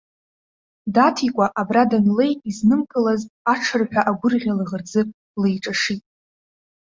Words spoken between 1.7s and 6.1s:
данлеи изнымкылазт, аҽырҳәа агәырӷьа лаӷырӡы леиҿашит.